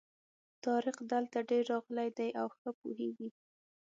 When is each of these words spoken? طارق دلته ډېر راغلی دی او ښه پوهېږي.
طارق 0.63 0.97
دلته 1.11 1.37
ډېر 1.49 1.63
راغلی 1.73 2.09
دی 2.17 2.29
او 2.41 2.47
ښه 2.57 2.69
پوهېږي. 2.79 3.29